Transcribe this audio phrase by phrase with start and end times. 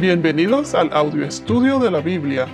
[0.00, 2.46] Bienvenidos al audio estudio de la Biblia.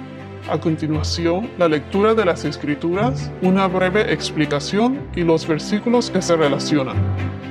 [0.51, 6.35] A continuación, la lectura de las Escrituras, una breve explicación y los versículos que se
[6.35, 6.97] relacionan.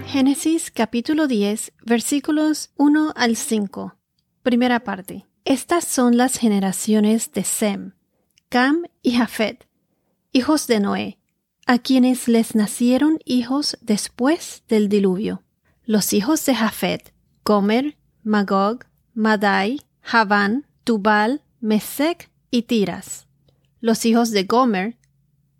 [0.05, 3.95] Génesis capítulo 10, versículos 1 al 5.
[4.43, 5.27] Primera parte.
[5.45, 7.93] Estas son las generaciones de Sem,
[8.49, 9.65] Cam y Jafet,
[10.33, 11.19] hijos de Noé,
[11.67, 15.43] a quienes les nacieron hijos después del diluvio.
[15.85, 17.13] Los hijos de Jafet,
[17.45, 18.79] Gomer, Magog,
[19.15, 23.27] Madai, Javán, Tubal, Mesec y Tiras.
[23.79, 24.97] Los hijos de Gomer,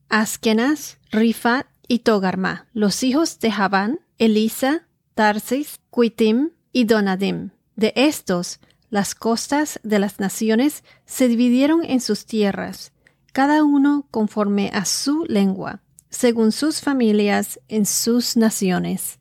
[0.09, 2.67] Askenas, Rifat y Togarma.
[2.73, 7.51] Los hijos de Javán, Elisa, Tarsis, Quitim y Donadim.
[7.77, 12.91] De estos, las costas de las naciones se dividieron en sus tierras,
[13.31, 19.19] cada uno conforme a su lengua, según sus familias en sus naciones.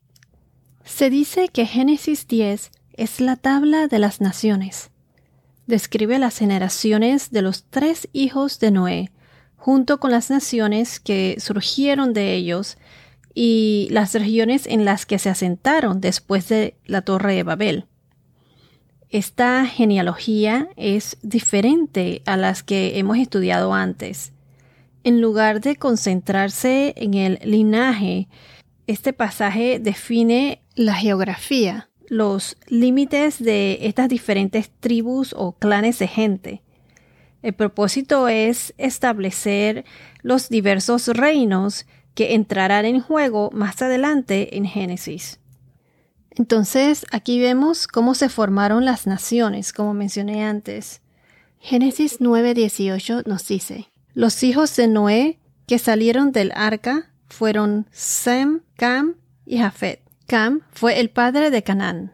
[0.84, 4.90] Se dice que Génesis 10 es la tabla de las naciones.
[5.66, 9.10] Describe las generaciones de los tres hijos de Noé,
[9.56, 12.76] junto con las naciones que surgieron de ellos
[13.34, 17.86] y las regiones en las que se asentaron después de la Torre de Babel.
[19.10, 24.32] Esta genealogía es diferente a las que hemos estudiado antes.
[25.02, 28.28] En lugar de concentrarse en el linaje,
[28.86, 36.62] este pasaje define la geografía los límites de estas diferentes tribus o clanes de gente.
[37.42, 39.84] El propósito es establecer
[40.22, 45.40] los diversos reinos que entrarán en juego más adelante en Génesis.
[46.30, 51.00] Entonces, aquí vemos cómo se formaron las naciones, como mencioné antes.
[51.58, 59.16] Génesis 9:18 nos dice, los hijos de Noé que salieron del arca fueron Sem, Cam
[59.44, 60.03] y Jafet.
[60.26, 62.12] Cam fue el padre de Canaán.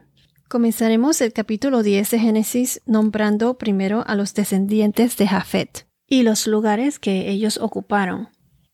[0.49, 6.45] Comenzaremos el capítulo 10 de Génesis nombrando primero a los descendientes de Jafet y los
[6.45, 8.27] lugares que ellos ocuparon.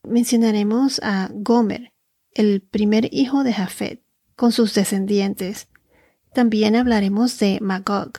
[0.04, 1.94] Mencionaremos a Gomer,
[2.34, 4.02] el primer hijo de Jafet,
[4.36, 5.68] con sus descendientes.
[6.34, 8.14] También hablaremos de Magog.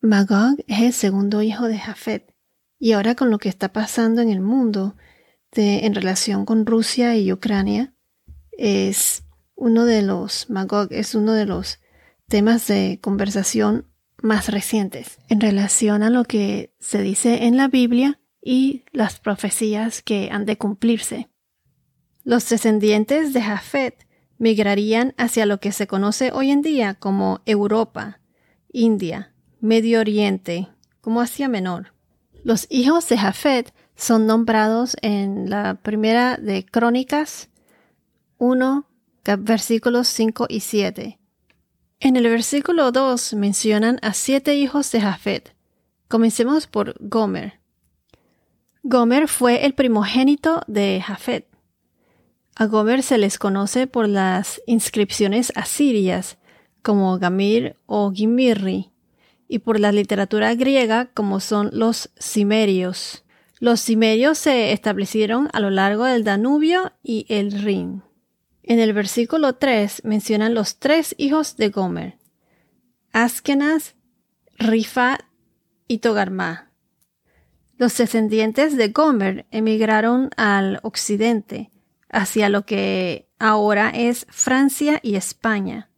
[0.00, 2.34] Magog es el segundo hijo de Jafet.
[2.80, 4.96] Y ahora con lo que está pasando en el mundo
[5.52, 7.94] de, en relación con Rusia y Ucrania,
[8.50, 9.22] es
[9.58, 11.80] uno de los, Magog es uno de los
[12.28, 13.86] temas de conversación
[14.22, 20.00] más recientes en relación a lo que se dice en la Biblia y las profecías
[20.00, 21.28] que han de cumplirse.
[22.22, 24.06] Los descendientes de Jafet
[24.38, 28.20] migrarían hacia lo que se conoce hoy en día como Europa,
[28.70, 30.68] India, Medio Oriente,
[31.00, 31.94] como Asia Menor.
[32.44, 37.48] Los hijos de Jafet son nombrados en la primera de Crónicas
[38.36, 38.87] 1,
[39.36, 41.18] versículos 5 y 7.
[42.00, 45.54] En el versículo 2 mencionan a siete hijos de Jafet.
[46.06, 47.60] Comencemos por Gomer.
[48.84, 51.48] Gomer fue el primogénito de Jafet.
[52.54, 56.38] A Gomer se les conoce por las inscripciones asirias,
[56.82, 58.92] como Gamir o Gimirri,
[59.48, 63.24] y por la literatura griega, como son los cimerios.
[63.58, 68.02] Los cimerios se establecieron a lo largo del Danubio y el Rin.
[68.68, 72.18] En el versículo 3 mencionan los tres hijos de Gomer,
[73.14, 73.94] Askenaz,
[74.58, 75.20] Rifa
[75.86, 76.70] y Togarma.
[77.78, 81.70] Los descendientes de Gomer emigraron al occidente,
[82.10, 85.88] hacia lo que ahora es Francia y España.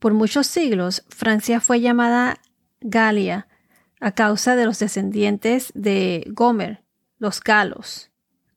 [0.00, 2.40] Por muchos siglos, Francia fue llamada
[2.80, 3.46] Galia
[4.00, 6.82] a causa de los descendientes de Gomer,
[7.18, 8.11] los galos.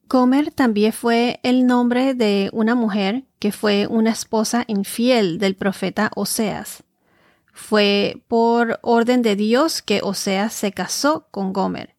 [0.07, 6.11] Gomer también fue el nombre de una mujer que fue una esposa infiel del profeta
[6.15, 6.83] Oseas.
[7.51, 11.95] Fue por orden de Dios que Oseas se casó con Gomer.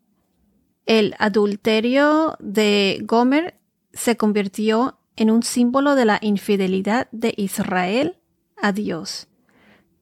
[0.84, 3.58] El adulterio de Gomer
[3.92, 8.18] se convirtió en un símbolo de la infidelidad de Israel
[8.56, 9.26] a Dios.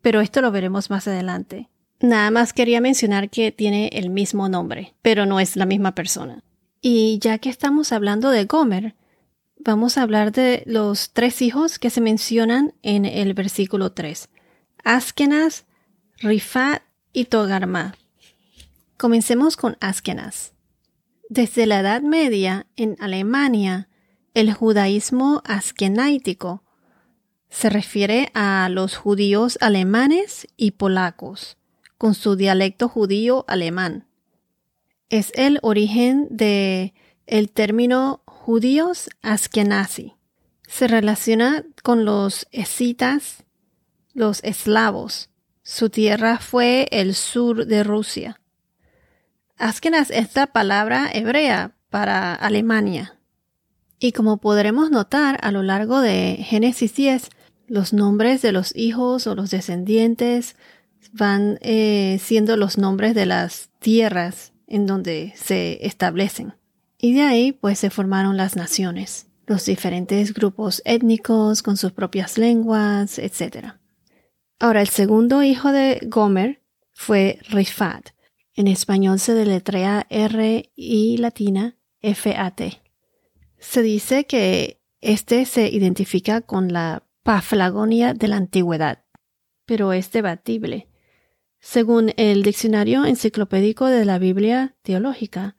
[0.02, 1.70] Pero esto lo veremos más adelante.
[2.00, 6.42] Nada más quería mencionar que tiene el mismo nombre, pero no es la misma persona.
[6.86, 8.94] Y ya que estamos hablando de Gomer,
[9.56, 14.28] vamos a hablar de los tres hijos que se mencionan en el versículo 3.
[14.84, 15.64] Askenas,
[16.18, 16.82] Rifat
[17.14, 17.94] y Togarma.
[18.98, 20.52] Comencemos con Askenas.
[21.30, 23.88] Desde la Edad Media, en Alemania,
[24.34, 26.64] el judaísmo askenaítico
[27.48, 31.56] se refiere a los judíos alemanes y polacos,
[31.96, 34.06] con su dialecto judío alemán
[35.10, 36.94] es el origen de
[37.26, 40.14] el término judíos askenazi.
[40.66, 43.44] Se relaciona con los escitas,
[44.12, 45.30] los eslavos,
[45.66, 48.38] Su tierra fue el sur de Rusia.
[49.56, 53.18] Askenas es la palabra hebrea para Alemania.
[53.98, 57.30] Y como podremos notar a lo largo de Génesis 10,
[57.66, 60.56] los nombres de los hijos o los descendientes
[61.12, 66.54] van eh, siendo los nombres de las tierras en donde se establecen.
[66.98, 72.38] Y de ahí pues se formaron las naciones, los diferentes grupos étnicos con sus propias
[72.38, 73.74] lenguas, etc.
[74.58, 76.62] Ahora, el segundo hijo de Gomer
[76.92, 78.10] fue Rifat.
[78.54, 82.80] En español se deletrea R y latina F A T.
[83.58, 89.04] Se dice que este se identifica con la Paflagonia de la antigüedad,
[89.66, 90.88] pero es debatible.
[91.64, 95.56] Según el diccionario enciclopédico de la Biblia teológica,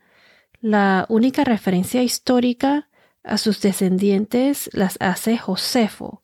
[0.62, 2.90] la única referencia histórica
[3.24, 6.22] a sus descendientes las hace Josefo.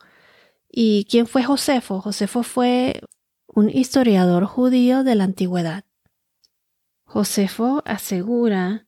[0.71, 1.99] ¿Y quién fue Josefo?
[1.99, 3.01] Josefo fue
[3.47, 5.83] un historiador judío de la antigüedad.
[7.03, 8.85] Josefo asegura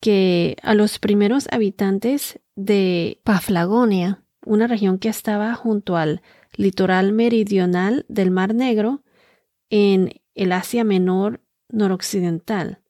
[0.00, 6.22] que a los primeros habitantes de Paflagonia, una región que estaba junto al
[6.56, 9.02] litoral meridional del Mar Negro
[9.68, 12.80] en el Asia Menor noroccidental.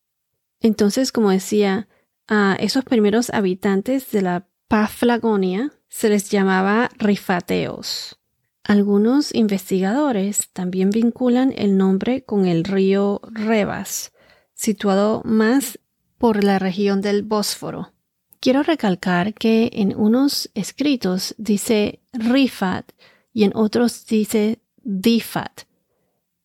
[0.60, 1.88] Entonces, como decía,
[2.26, 8.18] a esos primeros habitantes de la Paflagonia se les llamaba rifateos.
[8.64, 14.12] Algunos investigadores también vinculan el nombre con el río Rebas,
[14.52, 15.78] situado más
[16.18, 17.92] por la región del Bósforo.
[18.40, 22.92] Quiero recalcar que en unos escritos dice Rifat
[23.32, 25.62] y en otros dice Difat.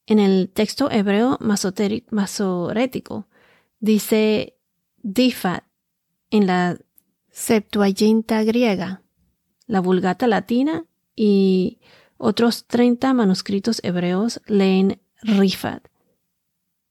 [0.05, 3.27] En el texto hebreo masorético
[3.79, 4.57] dice
[5.01, 5.63] Difat
[6.29, 6.77] en la
[7.31, 9.01] Septuaginta griega,
[9.65, 10.85] la Vulgata latina
[11.15, 11.79] y
[12.17, 15.87] otros 30 manuscritos hebreos leen Rifat.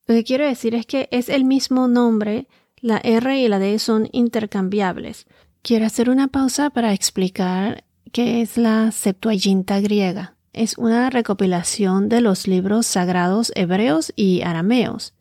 [0.07, 2.49] Lo que quiero decir es que es el mismo nombre,
[2.81, 5.27] la R y la D son intercambiables.
[5.63, 10.37] Quiero hacer una pausa para explicar qué es la Septuaginta griega.
[10.53, 15.15] Es una recopilación de los libros sagrados hebreos y arameos,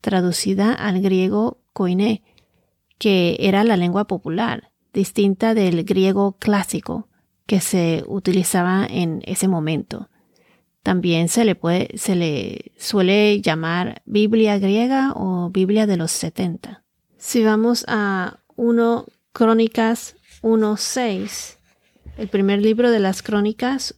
[0.00, 2.24] traducida al griego koiné,
[2.98, 7.08] que era la lengua popular, distinta del griego clásico
[7.46, 10.08] que se utilizaba en ese momento.
[10.82, 16.82] También se le suele llamar Biblia griega o Biblia de los 70.
[17.18, 21.58] Si vamos a 1 Crónicas 1.6,
[22.18, 23.94] el primer libro de las Crónicas,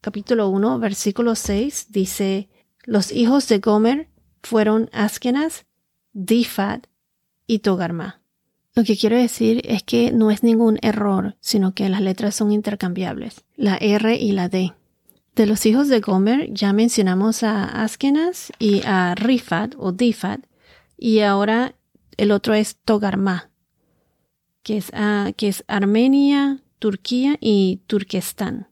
[0.00, 2.48] capítulo 1, versículo 6, dice,
[2.84, 4.08] los hijos de Gomer
[4.42, 5.66] fueron Askenas,
[6.12, 6.86] Difat
[7.46, 8.22] y Togarma.
[8.74, 12.52] Lo que quiero decir es que no es ningún error, sino que las letras son
[12.52, 14.74] intercambiables, la R y la D.
[15.34, 20.40] De los hijos de Gomer ya mencionamos a Askenas y a Rifat o Difat
[20.96, 21.74] y ahora
[22.16, 23.50] el otro es Togarma,
[24.62, 28.68] que es, ah, que es Armenia, Turquía y Turquestán.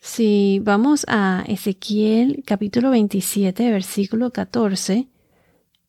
[0.00, 5.08] Si vamos a Ezequiel capítulo 27 versículo 14,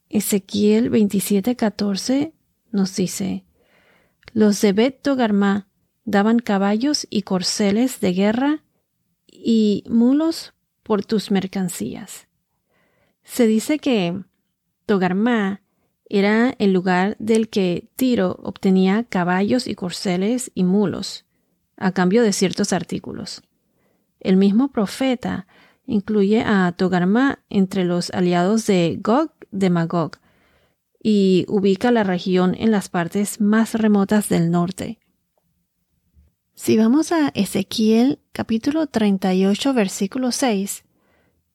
[0.10, 2.34] Ezequiel 27 14
[2.72, 3.46] nos dice,
[4.34, 5.68] los de Bet Togarma
[6.06, 8.64] daban caballos y corceles de guerra
[9.28, 12.28] y mulos por tus mercancías.
[13.24, 14.24] Se dice que
[14.88, 15.62] Togarma
[16.06, 21.26] era el lugar del que Tiro obtenía caballos y corceles y mulos,
[21.78, 23.44] a cambio de ciertos artículos.
[24.19, 25.47] El mismo profeta
[25.85, 30.18] incluye a Togarma entre los aliados de Gog de Magog
[31.02, 34.99] y ubica la región en las partes más remotas del norte.
[36.54, 40.83] Si vamos a Ezequiel capítulo 38 versículo 6,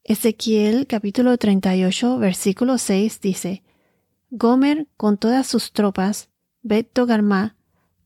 [0.02, 3.62] Ezequiel capítulo 38 versículo 6 dice,
[4.30, 6.30] Gomer con todas sus tropas,
[6.62, 7.56] Bet Togarma,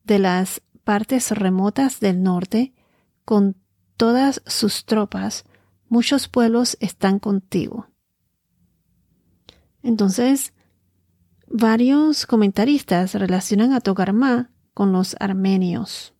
[0.04, 2.72] de las partes remotas del norte,
[3.24, 3.56] con
[3.98, 5.44] todas sus tropas,
[5.90, 7.88] muchos pueblos están contigo.
[9.82, 10.54] Entonces,
[11.46, 16.14] varios comentaristas relacionan a Togarma con los armenios.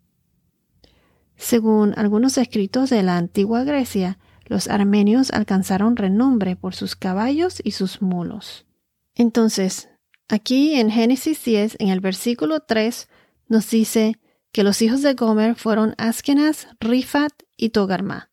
[1.36, 7.72] Según algunos escritos de la antigua Grecia, los armenios alcanzaron renombre por sus caballos y
[7.72, 8.66] sus mulos.
[9.14, 9.88] Entonces,
[10.28, 13.08] aquí en Génesis 10, en el versículo 3,
[13.48, 14.18] nos dice
[14.52, 18.30] que los hijos de Gomer fueron Askenas, Rifat y Togarma.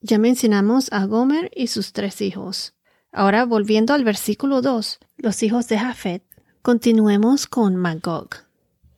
[0.00, 2.74] Ya mencionamos a Gomer y sus tres hijos.
[3.12, 6.24] Ahora, volviendo al versículo 2, los hijos de Jafet,
[6.62, 8.30] continuemos con Magog,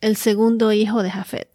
[0.01, 1.49] el segundo hijo de Jafet.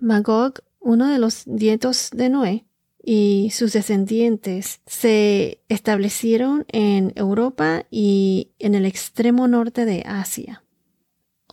[0.00, 2.66] Magog uno de los nietos de Noé,
[3.02, 10.61] y sus descendientes se establecieron en Europa y en el extremo norte de Asia.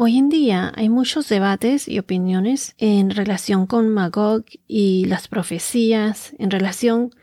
[0.02, 6.32] Hoy en día hay muchos debates y opiniones en relación con Magog y las profecías,
[6.40, 7.14] en relación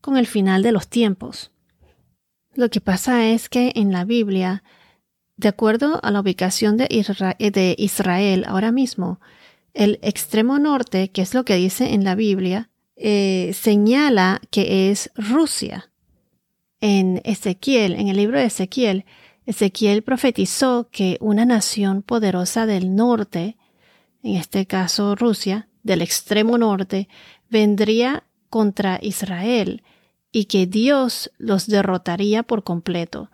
[0.00, 1.50] con el final de los tiempos.
[2.54, 4.62] Lo que pasa es que en la Biblia,
[5.38, 6.86] de acuerdo a la ubicación de,
[7.78, 9.18] Israel ahora mismo,
[9.74, 15.10] el extremo norte, que es lo que dice en la Biblia, eh, señala que es
[15.16, 15.90] Rusia.
[16.80, 19.04] En Ezequiel, en el libro de Ezequiel,
[19.46, 23.56] Ezequiel profetizó que una nación poderosa del norte,
[24.22, 27.08] en este caso Rusia, del extremo norte,
[27.48, 29.82] vendría contra Israel
[30.32, 33.30] y que Dios los derrotaría por completo.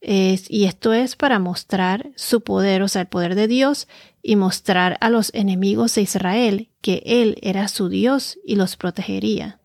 [0.00, 3.88] y esto es para mostrar su poder, o sea, el poder de Dios,
[4.22, 9.60] y mostrar a los enemigos de Israel que Él era su Dios y los protegería.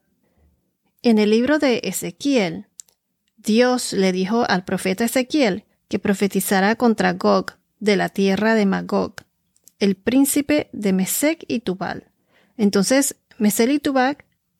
[1.04, 2.68] En el libro de Ezequiel,
[3.38, 9.16] Dios le dijo al profeta Ezequiel que profetizara contra Gog de la tierra de Magog,
[9.78, 12.08] el príncipe de Mesec y Tubal.
[12.56, 14.18] Entonces, Mesec y Tubal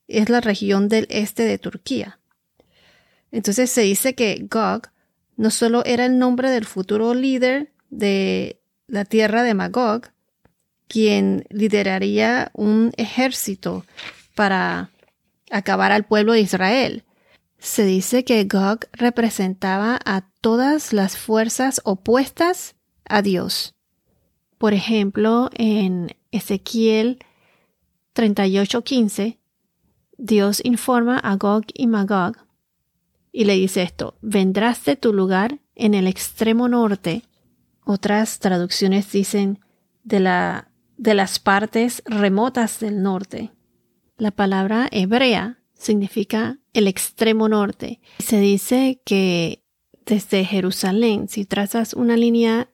[0.08, 2.18] es la región del este de Turquía.
[3.30, 4.90] Entonces se dice que Gog
[5.38, 10.08] no solo era el nombre del futuro líder de la tierra de Magog,
[10.86, 13.86] quien lideraría un ejército
[14.34, 14.90] para
[15.50, 17.04] acabar al pueblo de Israel.
[17.58, 22.74] Se dice que Gog representaba a todas las fuerzas opuestas
[23.08, 23.74] a Dios.
[24.58, 27.20] Por ejemplo, en Ezequiel
[28.14, 29.38] 38:15,
[30.18, 32.36] Dios informa a Gog y Magog
[33.32, 37.22] y le dice esto, vendrás de tu lugar en el extremo norte.
[37.84, 39.60] Otras traducciones dicen
[40.04, 43.50] de, la, de las partes remotas del norte.
[44.18, 48.00] La palabra hebrea significa el extremo norte.
[48.18, 49.61] Se dice que
[50.06, 52.70] desde Jerusalén, si trazas una línea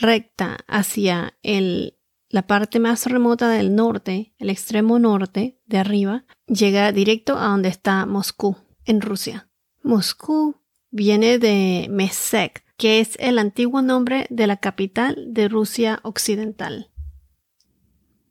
[0.00, 1.96] recta hacia el,
[2.28, 7.68] la parte más remota del norte, el extremo norte de arriba, llega directo a donde
[7.68, 9.48] está Moscú, en Rusia.
[9.82, 10.56] Moscú
[10.90, 16.90] viene de Mesek, que es el antiguo nombre de la capital de Rusia Occidental.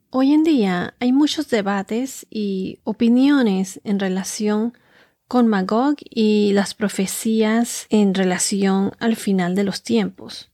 [0.09, 4.73] Hoy en día hay muchos debates y opiniones en relación
[5.27, 10.51] con Magog y las profecías en relación al final de los tiempos.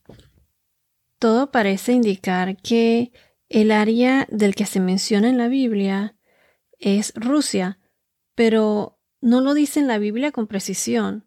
[1.19, 3.11] Todo parece indicar que
[3.49, 6.15] el área del que se menciona en la Biblia
[6.79, 7.79] es Rusia,
[8.35, 11.25] pero no lo dice en la Biblia con precisión.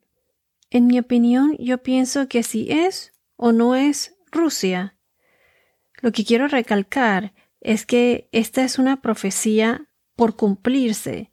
[0.71, 4.99] En mi opinión, yo pienso que si es o no es Rusia.
[6.03, 11.31] Lo que quiero recalcar es que esta es una profecía por cumplirse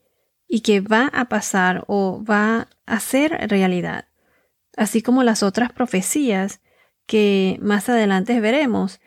[0.53, 4.05] y que va a pasar o va a ser realidad,
[4.77, 6.61] así como las otras profecías
[7.07, 9.01] que más adelante veremos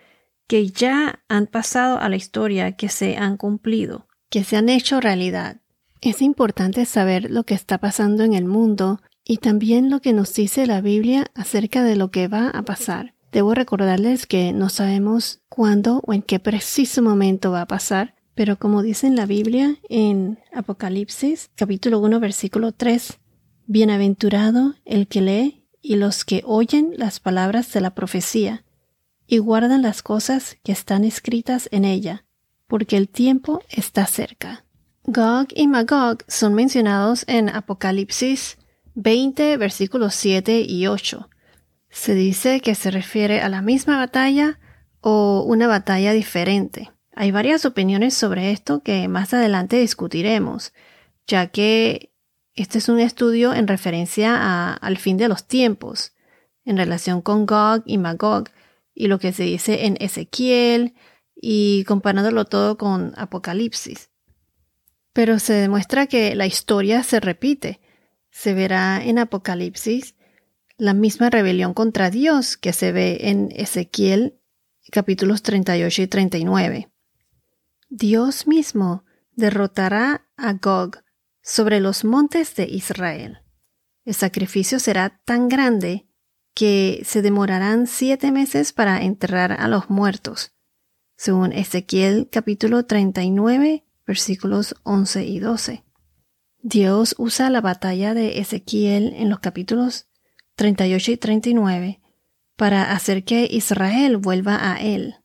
[0.49, 5.01] que ya han pasado a la historia, que se han cumplido, que se han hecho
[5.01, 5.59] realidad.
[6.01, 10.35] Es importante saber lo que está pasando en el mundo y también lo que nos
[10.35, 13.15] dice la Biblia acerca de lo que va a pasar.
[13.31, 18.59] Debo recordarles que no sabemos cuándo o en qué preciso momento va a pasar, pero
[18.59, 23.19] como dice en la Biblia en Apocalipsis capítulo 1 versículo 3,
[23.67, 28.63] Bienaventurado el que lee y los que oyen las palabras de la profecía
[29.27, 32.27] y guardan las cosas que están escritas en ella,
[32.69, 34.65] porque el tiempo está cerca.
[35.05, 38.59] Gog y Magog son mencionados en Apocalipsis
[38.97, 41.31] 20, versículos 7 y 8.
[41.89, 44.59] Se dice que se refiere a la misma batalla
[45.01, 46.91] o una batalla diferente.
[47.19, 50.75] Hay varias opiniones sobre esto que más adelante discutiremos,
[51.27, 52.13] ya que
[52.55, 56.13] este es un estudio en referencia al fin de los tiempos,
[56.67, 58.51] en relación con Gog y Magog,
[58.95, 60.95] y lo que se dice en Ezequiel,
[61.35, 64.11] y comparándolo todo con Apocalipsis.
[65.15, 67.81] Pero se demuestra que la historia se repite.
[68.31, 70.17] Se verá en Apocalipsis
[70.77, 74.39] la misma rebelión contra Dios que se ve en Ezequiel
[74.91, 76.89] capítulos 38 y 39.
[77.89, 80.99] Dios mismo derrotará a Gog
[81.43, 83.39] sobre los montes de Israel.
[84.05, 86.09] El sacrificio será tan grande
[86.55, 90.53] que se demorarán siete meses para enterrar a los muertos,
[91.17, 95.85] según Ezequiel capítulo 39 versículos 11 y 12.
[96.63, 100.09] Dios usa la batalla de Ezequiel en los capítulos
[100.57, 102.01] 38 y 39
[102.57, 105.17] para hacer que Israel vuelva a él.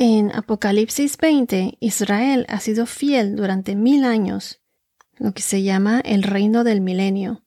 [0.00, 4.60] En Apocalipsis 20, Israel ha sido fiel durante mil años.
[5.16, 7.44] lo que se llama el reino del milenio.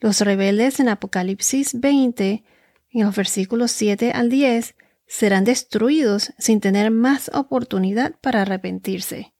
[0.00, 2.42] Los rebeldes en Apocalipsis 20,
[2.90, 4.74] en los versículos 7 al 10,
[5.06, 9.32] serán destruidos sin tener más oportunidad para arrepentirse.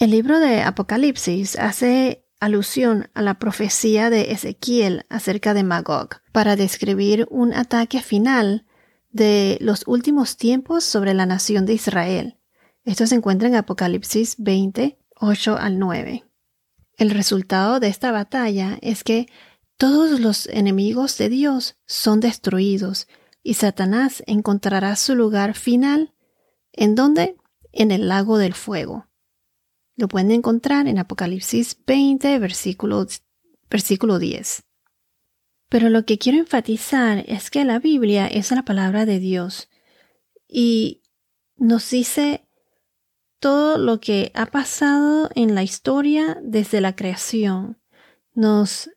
[0.00, 6.56] El libro de Apocalipsis hace alusión a la profecía de Ezequiel acerca de Magog para
[6.56, 8.66] describir un ataque final
[9.12, 12.38] de los últimos tiempos sobre la nación de Israel.
[12.84, 16.24] Esto se encuentra en Apocalipsis 20, 8 al 9.
[16.96, 19.28] El resultado de esta batalla es que
[19.76, 23.06] todos los enemigos de Dios son destruidos
[23.42, 26.14] y Satanás encontrará su lugar final.
[26.72, 27.36] ¿En dónde?
[27.72, 29.08] En el lago del fuego.
[29.96, 33.06] Lo pueden encontrar en Apocalipsis 20, versículo,
[33.70, 34.64] versículo 10.
[35.72, 39.70] Pero lo que quiero enfatizar es que la Biblia es la palabra de Dios
[40.46, 41.00] y
[41.56, 42.46] nos dice
[43.40, 47.80] todo lo que ha pasado en la historia desde la creación.
[48.34, 48.90] Nos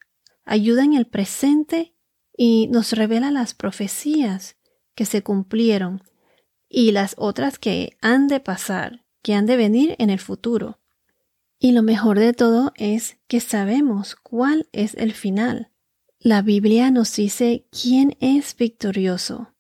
[0.44, 1.96] ayuda en el presente
[2.36, 4.58] y nos revela las profecías
[4.96, 6.04] que se cumplieron
[6.68, 10.82] y las otras que han de pasar, que han de venir en el futuro.
[11.58, 15.72] Y lo mejor de todo es que sabemos cuál es el final.
[16.26, 19.54] La Biblia nos dice quién es victorioso.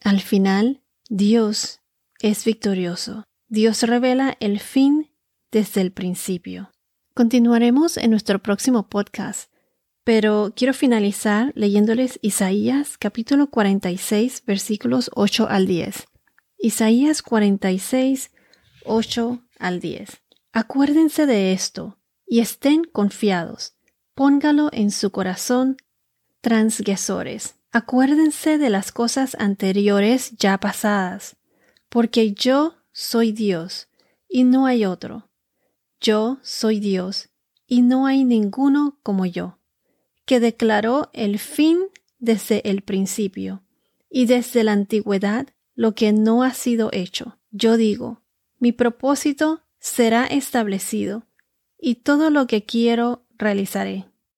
[0.00, 0.80] Al final,
[1.10, 1.80] Dios
[2.20, 3.24] es victorioso.
[3.48, 5.10] Dios revela el fin
[5.50, 6.70] desde el principio.
[7.14, 9.50] Continuaremos en nuestro próximo podcast
[10.04, 16.06] pero quiero finalizar leyéndoles Isaías capítulo 46 versículos 8 al 10.
[16.58, 18.30] Isaías 46,
[18.84, 20.22] 8 al 10.
[20.52, 23.74] Acuérdense de esto y estén confiados.
[24.14, 25.76] Póngalo en su corazón,
[26.44, 27.56] transgresores.
[27.72, 31.36] Acuérdense de las cosas anteriores ya pasadas,
[31.88, 33.88] porque yo soy Dios
[34.28, 35.30] y no hay otro.
[36.00, 37.30] Yo soy Dios
[37.66, 39.58] y no hay ninguno como yo
[40.26, 41.78] que declaró el fin
[42.18, 43.62] desde el principio
[44.10, 47.38] y desde la antigüedad lo que no ha sido hecho.
[47.50, 48.22] Yo digo,
[48.58, 51.26] mi propósito será establecido
[51.78, 54.06] y todo lo que quiero realizaré.